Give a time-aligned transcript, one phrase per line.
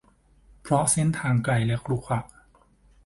[0.61, 2.19] เพราะเส้นทางไกลและขรุขระ